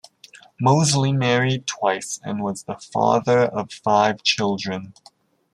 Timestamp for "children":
4.23-4.95